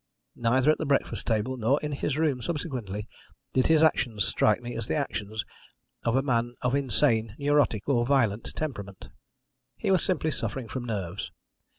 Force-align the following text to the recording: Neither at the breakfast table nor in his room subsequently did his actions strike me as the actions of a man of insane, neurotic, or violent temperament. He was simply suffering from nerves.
Neither 0.35 0.71
at 0.71 0.79
the 0.79 0.85
breakfast 0.87 1.27
table 1.27 1.57
nor 1.57 1.79
in 1.81 1.91
his 1.91 2.17
room 2.17 2.41
subsequently 2.41 3.07
did 3.53 3.67
his 3.67 3.83
actions 3.83 4.23
strike 4.25 4.59
me 4.59 4.75
as 4.75 4.87
the 4.87 4.95
actions 4.95 5.45
of 6.03 6.15
a 6.15 6.23
man 6.23 6.55
of 6.63 6.73
insane, 6.73 7.35
neurotic, 7.37 7.87
or 7.87 8.03
violent 8.03 8.51
temperament. 8.55 9.09
He 9.77 9.91
was 9.91 10.03
simply 10.03 10.31
suffering 10.31 10.67
from 10.69 10.85
nerves. 10.85 11.31